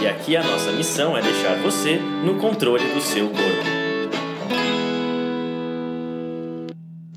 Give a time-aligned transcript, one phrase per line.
[0.00, 3.78] E aqui a nossa missão é deixar você no controle do seu corpo.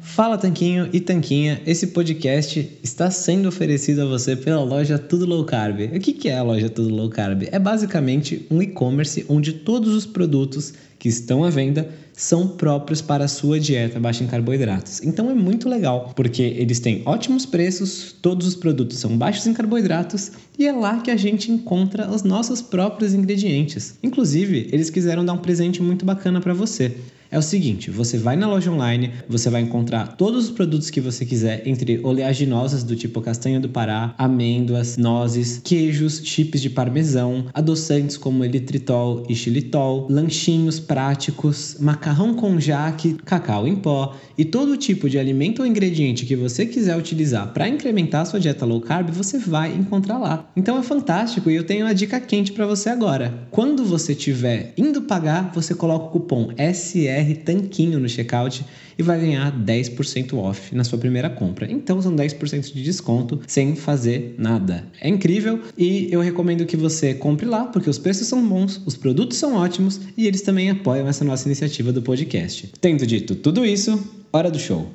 [0.02, 5.46] Fala Tanquinho e Tanquinha, esse podcast está sendo oferecido a você pela loja Tudo Low
[5.46, 5.80] Carb.
[5.96, 7.44] O que é a loja Tudo Low Carb?
[7.52, 11.88] É basicamente um e-commerce onde todos os produtos que estão à venda
[12.22, 15.02] são próprios para a sua dieta baixa em carboidratos.
[15.02, 19.54] Então é muito legal, porque eles têm ótimos preços, todos os produtos são baixos em
[19.56, 23.96] carboidratos e é lá que a gente encontra os nossos próprios ingredientes.
[24.04, 26.96] Inclusive, eles quiseram dar um presente muito bacana para você
[27.32, 31.00] é o seguinte: você vai na loja online, você vai encontrar todos os produtos que
[31.00, 37.46] você quiser, entre oleaginosas do tipo castanha do Pará, amêndoas, nozes, queijos, chips de parmesão,
[37.54, 41.78] adoçantes como eritritol e xilitol, lanchinhos práticos,
[42.12, 46.66] macarrão com jaque, cacau em pó e todo tipo de alimento ou ingrediente que você
[46.66, 50.46] quiser utilizar para incrementar a sua dieta low carb, você vai encontrar lá.
[50.56, 53.48] Então é fantástico e eu tenho uma dica quente para você agora.
[53.50, 58.66] Quando você estiver indo pagar, você coloca o cupom SR Tanquinho no checkout
[58.98, 61.72] e vai ganhar 10% off na sua primeira compra.
[61.72, 64.86] Então são 10% de desconto sem fazer nada.
[65.00, 68.96] É incrível e eu recomendo que você compre lá porque os preços são bons, os
[68.96, 72.72] produtos são ótimos e eles também apoiam essa nossa iniciativa do podcast.
[72.80, 74.00] Tendo dito tudo isso,
[74.32, 74.88] hora do show.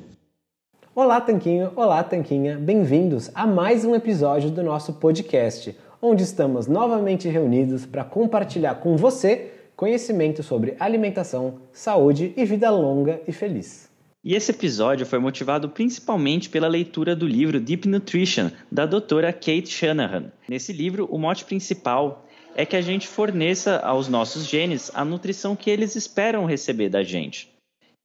[0.95, 1.71] Olá, Tanquinho!
[1.75, 2.57] Olá, Tanquinha!
[2.57, 8.97] Bem-vindos a mais um episódio do nosso podcast, onde estamos novamente reunidos para compartilhar com
[8.97, 13.87] você conhecimento sobre alimentação, saúde e vida longa e feliz.
[14.23, 19.69] E esse episódio foi motivado principalmente pela leitura do livro Deep Nutrition, da doutora Kate
[19.69, 20.31] Shanahan.
[20.49, 22.25] Nesse livro, o mote principal
[22.55, 27.03] é que a gente forneça aos nossos genes a nutrição que eles esperam receber da
[27.03, 27.55] gente.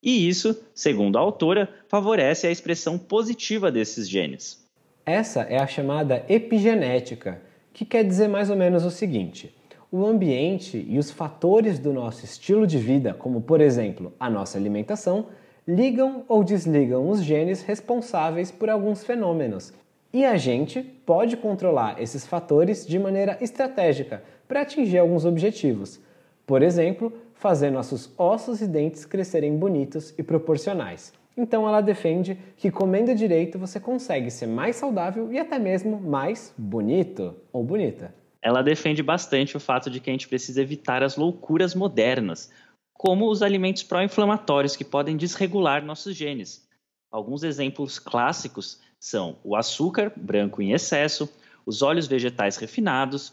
[0.02, 4.62] E isso, segundo a autora, favorece a expressão positiva desses genes.
[5.06, 7.40] Essa é a chamada epigenética,
[7.72, 9.54] que quer dizer mais ou menos o seguinte:
[9.92, 14.56] o ambiente e os fatores do nosso estilo de vida, como por exemplo a nossa
[14.56, 15.26] alimentação,
[15.68, 19.70] ligam ou desligam os genes responsáveis por alguns fenômenos.
[20.10, 26.00] E a gente pode controlar esses fatores de maneira estratégica para atingir alguns objetivos.
[26.46, 31.12] Por exemplo, fazer nossos ossos e dentes crescerem bonitos e proporcionais.
[31.36, 36.54] Então ela defende que comendo direito você consegue ser mais saudável e até mesmo mais
[36.56, 41.16] bonito ou bonita ela defende bastante o fato de que a gente precisa evitar as
[41.16, 42.50] loucuras modernas,
[42.92, 46.68] como os alimentos pró-inflamatórios que podem desregular nossos genes.
[47.10, 51.28] Alguns exemplos clássicos são o açúcar branco em excesso,
[51.64, 53.32] os óleos vegetais refinados,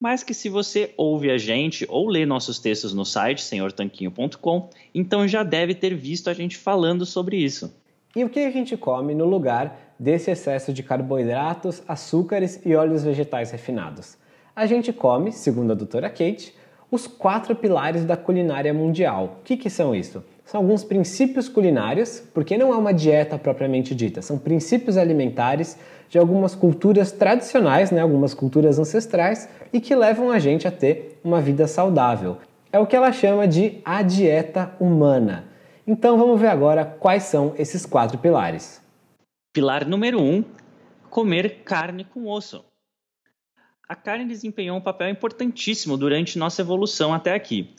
[0.00, 5.28] mas que se você ouve a gente ou lê nossos textos no site senhortanquinho.com, então
[5.28, 7.72] já deve ter visto a gente falando sobre isso.
[8.16, 13.04] E o que a gente come no lugar desse excesso de carboidratos, açúcares e óleos
[13.04, 14.20] vegetais refinados?
[14.54, 16.54] A gente come, segundo a doutora Kate,
[16.90, 19.38] os quatro pilares da culinária mundial.
[19.40, 20.22] O que, que são isso?
[20.44, 25.78] São alguns princípios culinários, porque não é uma dieta propriamente dita, são princípios alimentares
[26.10, 31.18] de algumas culturas tradicionais, né, algumas culturas ancestrais, e que levam a gente a ter
[31.24, 32.36] uma vida saudável.
[32.70, 35.44] É o que ela chama de a dieta humana.
[35.86, 38.82] Então vamos ver agora quais são esses quatro pilares.
[39.54, 40.44] Pilar número um:
[41.08, 42.62] comer carne com osso
[43.92, 47.74] a carne desempenhou um papel importantíssimo durante nossa evolução até aqui.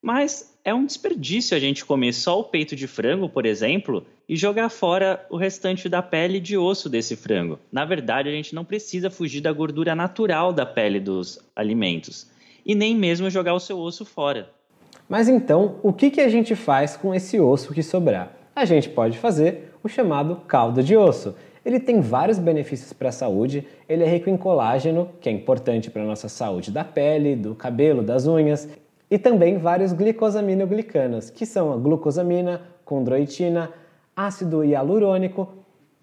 [0.00, 4.36] Mas é um desperdício a gente comer só o peito de frango, por exemplo, e
[4.36, 7.58] jogar fora o restante da pele de osso desse frango.
[7.72, 12.30] Na verdade, a gente não precisa fugir da gordura natural da pele dos alimentos
[12.64, 14.48] e nem mesmo jogar o seu osso fora.
[15.08, 18.32] Mas então, o que, que a gente faz com esse osso que sobrar?
[18.54, 21.34] A gente pode fazer o chamado caldo de osso,
[21.66, 25.90] ele tem vários benefícios para a saúde, ele é rico em colágeno, que é importante
[25.90, 28.68] para a nossa saúde da pele, do cabelo, das unhas,
[29.10, 33.72] e também vários glicosaminoglicanos, que são a glucosamina, condroitina,
[34.14, 35.48] ácido hialurônico,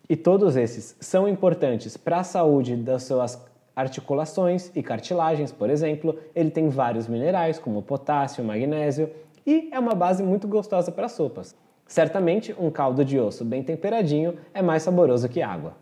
[0.10, 3.42] e todos esses são importantes para a saúde das suas
[3.74, 6.20] articulações e cartilagens, por exemplo.
[6.36, 9.10] Ele tem vários minerais, como potássio, magnésio,
[9.48, 11.56] e é uma base muito gostosa para sopas.
[11.94, 15.78] Certamente, um caldo de osso bem temperadinho é mais saboroso que água.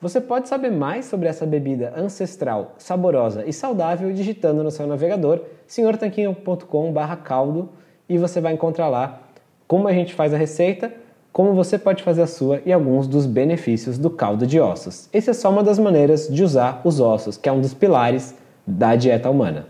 [0.00, 5.42] Você pode saber mais sobre essa bebida ancestral, saborosa e saudável digitando no seu navegador
[5.66, 7.68] senhortanquinho.com/caldo
[8.08, 9.20] e você vai encontrar lá
[9.68, 10.90] como a gente faz a receita,
[11.30, 15.06] como você pode fazer a sua e alguns dos benefícios do caldo de ossos.
[15.12, 18.34] Essa é só uma das maneiras de usar os ossos, que é um dos pilares
[18.66, 19.68] da dieta humana.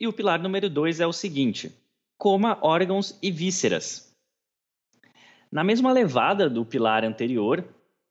[0.00, 1.72] E o pilar número dois é o seguinte:
[2.18, 4.05] coma órgãos e vísceras.
[5.56, 7.64] Na mesma levada do pilar anterior,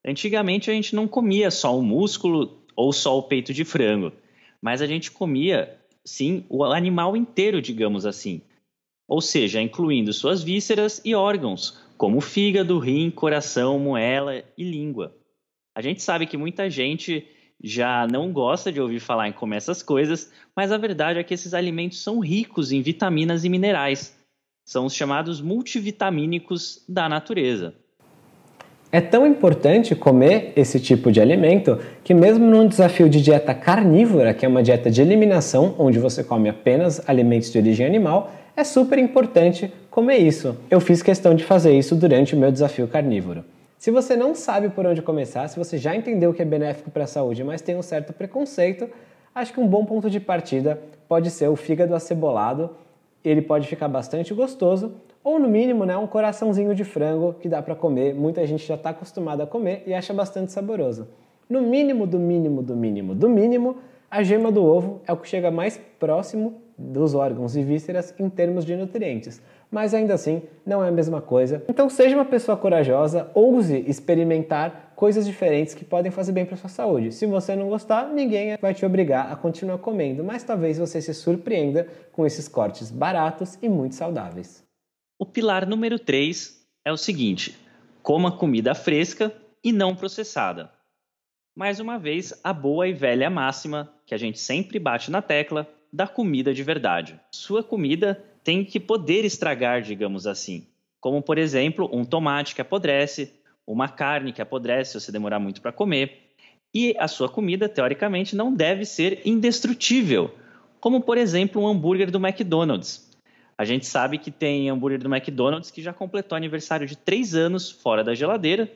[0.03, 4.11] antigamente a gente não comia só o músculo ou só o peito de frango,
[4.59, 8.41] mas a gente comia, sim, o animal inteiro, digamos assim.
[9.07, 15.15] Ou seja, incluindo suas vísceras e órgãos, como fígado, rim, coração, moela e língua.
[15.75, 17.27] A gente sabe que muita gente
[17.63, 21.35] já não gosta de ouvir falar em comer essas coisas, mas a verdade é que
[21.35, 24.14] esses alimentos são ricos em vitaminas e minerais.
[24.65, 27.75] São os chamados multivitamínicos da natureza.
[28.91, 34.33] É tão importante comer esse tipo de alimento que, mesmo num desafio de dieta carnívora,
[34.33, 38.63] que é uma dieta de eliminação, onde você come apenas alimentos de origem animal, é
[38.63, 40.57] super importante comer isso.
[40.67, 43.45] Eu fiz questão de fazer isso durante o meu desafio carnívoro.
[43.77, 47.03] Se você não sabe por onde começar, se você já entendeu que é benéfico para
[47.03, 48.89] a saúde, mas tem um certo preconceito,
[49.35, 52.71] acho que um bom ponto de partida pode ser o fígado acebolado.
[53.27, 54.93] Ele pode ficar bastante gostoso,
[55.23, 58.13] ou no mínimo, né, um coraçãozinho de frango que dá para comer.
[58.13, 61.07] Muita gente já está acostumada a comer e acha bastante saboroso.
[61.49, 63.77] No mínimo, do mínimo, do mínimo, do mínimo,
[64.09, 68.29] a gema do ovo é o que chega mais próximo dos órgãos e vísceras em
[68.29, 69.41] termos de nutrientes,
[69.71, 71.63] mas ainda assim não é a mesma coisa.
[71.69, 76.69] Então seja uma pessoa corajosa, ouse experimentar coisas diferentes que podem fazer bem para sua
[76.69, 77.11] saúde.
[77.11, 81.13] Se você não gostar, ninguém vai te obrigar a continuar comendo, mas talvez você se
[81.13, 84.63] surpreenda com esses cortes baratos e muito saudáveis.
[85.19, 87.57] O pilar número 3 é o seguinte:
[88.03, 89.31] coma comida fresca
[89.63, 90.69] e não processada.
[91.57, 95.65] Mais uma vez, a boa e velha máxima que a gente sempre bate na tecla
[95.91, 97.19] da comida de verdade.
[97.31, 100.67] Sua comida tem que poder estragar, digamos assim.
[100.99, 103.33] Como, por exemplo, um tomate que apodrece,
[103.65, 106.21] uma carne que apodrece se você demorar muito para comer.
[106.73, 110.33] E a sua comida, teoricamente, não deve ser indestrutível,
[110.79, 113.09] como, por exemplo, um hambúrguer do McDonald's.
[113.57, 117.71] A gente sabe que tem hambúrguer do McDonald's que já completou aniversário de 3 anos
[117.71, 118.69] fora da geladeira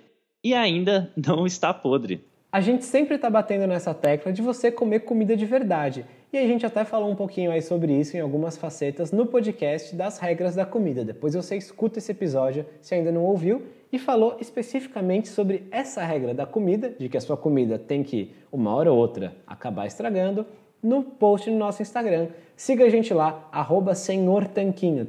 [0.43, 2.23] e ainda não está podre.
[2.51, 6.05] A gente sempre está batendo nessa tecla de você comer comida de verdade.
[6.31, 9.95] E a gente até falou um pouquinho aí sobre isso em algumas facetas no podcast
[9.95, 11.03] das regras da comida.
[11.03, 16.31] Depois você escuta esse episódio se ainda não ouviu e falou especificamente sobre essa regra
[16.31, 20.45] da comida, de que a sua comida tem que, uma hora ou outra, acabar estragando,
[20.83, 22.27] no post no nosso Instagram.
[22.55, 24.47] Siga a gente lá, arroba Senhor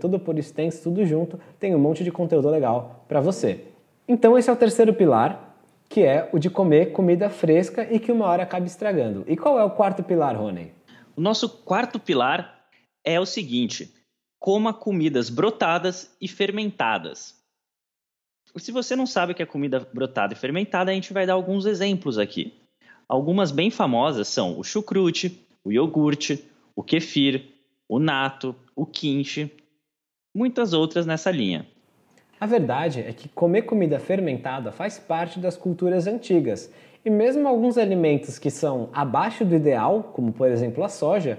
[0.00, 3.64] tudo por extenso, tudo junto, tem um monte de conteúdo legal para você.
[4.08, 5.54] Então esse é o terceiro pilar,
[5.86, 9.22] que é o de comer comida fresca e que uma hora acaba estragando.
[9.26, 10.72] E qual é o quarto pilar, Rony?
[11.20, 12.64] O nosso quarto pilar
[13.04, 13.94] é o seguinte:
[14.38, 17.38] coma comidas brotadas e fermentadas.
[18.56, 21.34] Se você não sabe o que é comida brotada e fermentada, a gente vai dar
[21.34, 22.54] alguns exemplos aqui.
[23.06, 26.42] Algumas bem famosas são o chucrute, o iogurte,
[26.74, 27.52] o kefir,
[27.86, 29.54] o nato, o quinche,
[30.34, 31.68] muitas outras nessa linha.
[32.40, 36.72] A verdade é que comer comida fermentada faz parte das culturas antigas,
[37.04, 41.38] e mesmo alguns alimentos que são abaixo do ideal, como por exemplo a soja,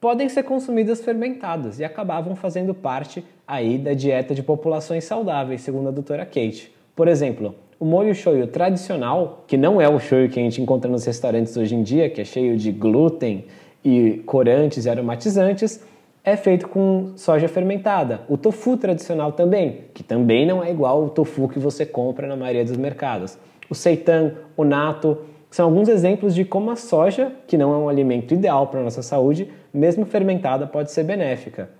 [0.00, 5.88] podem ser consumidos fermentados e acabavam fazendo parte aí da dieta de populações saudáveis, segundo
[5.88, 6.72] a doutora Kate.
[6.96, 10.90] Por exemplo, o molho shoyu tradicional, que não é o shoyu que a gente encontra
[10.90, 13.44] nos restaurantes hoje em dia, que é cheio de glúten
[13.84, 15.84] e corantes e aromatizantes,
[16.24, 18.22] é feito com soja fermentada.
[18.28, 22.36] O tofu tradicional também, que também não é igual ao tofu que você compra na
[22.36, 23.36] maioria dos mercados.
[23.72, 27.88] O seitan, o nato, são alguns exemplos de como a soja, que não é um
[27.88, 31.70] alimento ideal para a nossa saúde, mesmo fermentada, pode ser benéfica.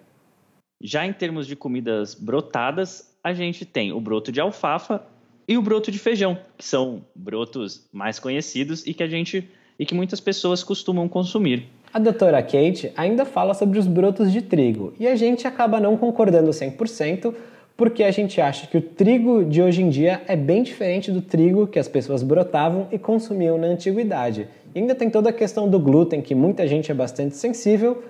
[0.80, 5.02] Já em termos de comidas brotadas, a gente tem o broto de alfafa
[5.46, 9.46] e o broto de feijão, que são brotos mais conhecidos e que a gente
[9.78, 11.68] e que muitas pessoas costumam consumir.
[11.92, 15.99] A doutora Kate ainda fala sobre os brotos de trigo e a gente acaba não
[15.99, 17.34] concordando 100%
[17.76, 21.21] porque a gente acha que o trigo de hoje em dia é bem diferente do
[21.21, 24.49] trigo que as pessoas brotavam e consumiam na antiguidade.
[24.75, 28.02] E ainda tem toda a questão do glúten, que muita gente é bastante sensível,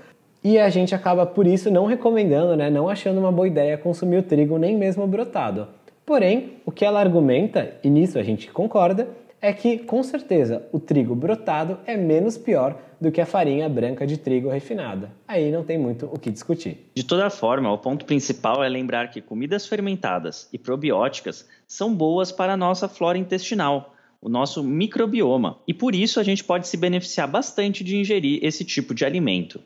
[0.44, 4.16] e a gente acaba por isso não recomendando, né, não achando uma boa ideia consumir
[4.16, 5.68] o trigo nem mesmo brotado.
[6.04, 9.08] Porém, o que ela argumenta, e nisso a gente concorda,
[9.42, 14.06] é que, com certeza, o trigo brotado é menos pior do que a farinha branca
[14.06, 15.10] de trigo refinada.
[15.26, 16.88] Aí não tem muito o que discutir.
[16.94, 22.30] De toda forma, o ponto principal é lembrar que comidas fermentadas e probióticas são boas
[22.30, 26.76] para a nossa flora intestinal, o nosso microbioma, e por isso a gente pode se
[26.76, 29.60] beneficiar bastante de ingerir esse tipo de alimento.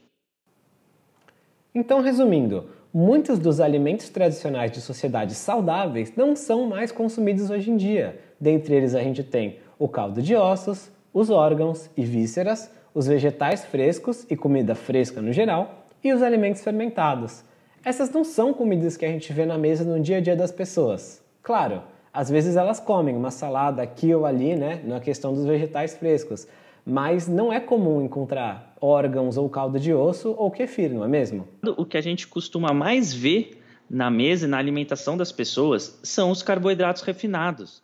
[1.74, 7.76] Então, resumindo, muitos dos alimentos tradicionais de sociedades saudáveis não são mais consumidos hoje em
[7.76, 8.18] dia.
[8.40, 13.64] Dentre eles, a gente tem o caldo de ossos, os órgãos e vísceras, os vegetais
[13.64, 17.42] frescos e comida fresca no geral, e os alimentos fermentados.
[17.84, 20.50] Essas não são comidas que a gente vê na mesa no dia a dia das
[20.50, 21.22] pessoas.
[21.42, 25.96] Claro, às vezes elas comem uma salada aqui ou ali, né, na questão dos vegetais
[25.96, 26.48] frescos,
[26.84, 31.46] mas não é comum encontrar órgãos ou caldo de osso ou kefir, não é mesmo?
[31.76, 36.30] O que a gente costuma mais ver na mesa e na alimentação das pessoas são
[36.30, 37.82] os carboidratos refinados,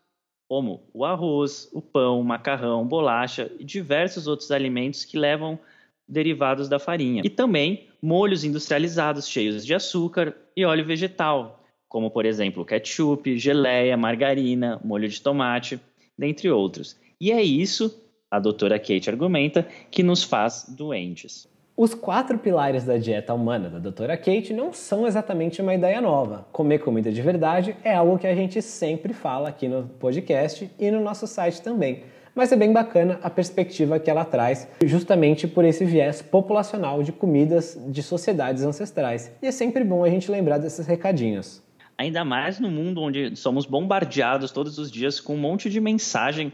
[0.53, 5.59] como o arroz, o pão, macarrão, bolacha e diversos outros alimentos que levam
[6.07, 7.23] derivados da farinha.
[7.25, 13.97] E também molhos industrializados cheios de açúcar e óleo vegetal, como por exemplo ketchup, geleia,
[13.97, 15.81] margarina, molho de tomate,
[16.19, 17.01] dentre outros.
[17.19, 17.99] E é isso
[18.31, 21.49] a doutora Kate argumenta, que nos faz doentes.
[21.75, 26.47] Os quatro pilares da dieta humana da doutora Kate não são exatamente uma ideia nova.
[26.53, 30.91] Comer comida de verdade é algo que a gente sempre fala aqui no podcast e
[30.91, 32.03] no nosso site também.
[32.35, 37.11] Mas é bem bacana a perspectiva que ela traz, justamente por esse viés populacional de
[37.11, 39.33] comidas de sociedades ancestrais.
[39.41, 41.63] E é sempre bom a gente lembrar desses recadinhos.
[41.97, 46.53] Ainda mais no mundo onde somos bombardeados todos os dias com um monte de mensagem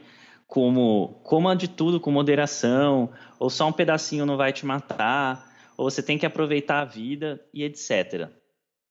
[0.48, 5.88] como coma de tudo com moderação, ou só um pedacinho não vai te matar, ou
[5.88, 8.28] você tem que aproveitar a vida e etc.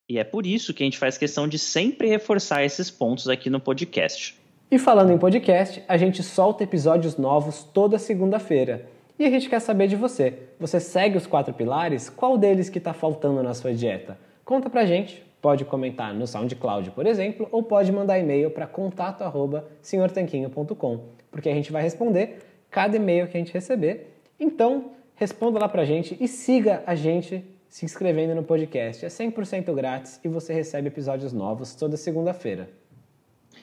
[0.07, 3.49] E é por isso que a gente faz questão de sempre reforçar esses pontos aqui
[3.49, 4.39] no podcast.
[4.69, 8.87] E falando em podcast, a gente solta episódios novos toda segunda-feira.
[9.17, 10.37] E a gente quer saber de você.
[10.59, 12.07] Você segue os quatro pilares?
[12.07, 14.17] Qual deles que está faltando na sua dieta?
[14.45, 15.25] Conta pra gente.
[15.41, 21.71] Pode comentar no SoundCloud, por exemplo, ou pode mandar e-mail para contato@senhortanquinho.com porque a gente
[21.71, 22.39] vai responder
[22.69, 24.07] cada e-mail que a gente receber.
[24.39, 29.05] Então, responda lá pra gente e siga a gente se inscrevendo no podcast.
[29.05, 32.69] É 100% grátis e você recebe episódios novos toda segunda-feira.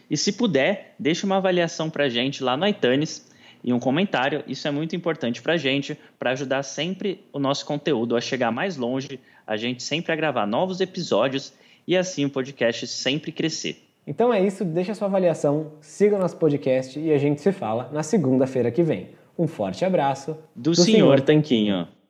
[0.08, 3.26] E se puder, deixe uma avaliação pra gente lá no iTunes
[3.62, 4.44] e um comentário.
[4.46, 8.76] Isso é muito importante pra gente, para ajudar sempre o nosso conteúdo a chegar mais
[8.76, 11.52] longe, a gente sempre a gravar novos episódios
[11.86, 13.82] e assim o podcast sempre crescer.
[14.06, 18.02] Então é isso, deixa sua avaliação, siga nosso podcast e a gente se fala na
[18.02, 19.08] segunda-feira que vem.
[19.38, 21.88] Um forte abraço do, do senhor, senhor Tanquinho.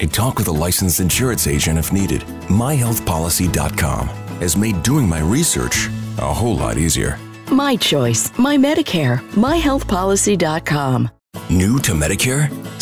[0.00, 2.22] and talk with a licensed insurance agent if needed.
[2.48, 4.08] MyHealthPolicy.com
[4.40, 5.88] has made doing my research
[6.18, 7.18] a whole lot easier.
[7.50, 11.10] My choice, my Medicare, myhealthpolicy.com.
[11.50, 12.77] New to Medicare?